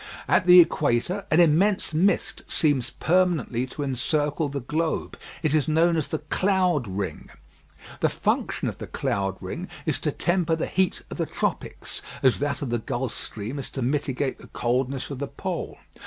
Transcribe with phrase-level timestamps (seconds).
[0.27, 5.15] At the equator, an immense mist seems permanently to encircle the globe.
[5.43, 7.29] It is known as the cloud ring.
[7.99, 12.39] The function of the cloud ring is to temper the heat of the tropics, as
[12.39, 15.77] that of the Gulf stream is to mitigate the coldness of the Pole.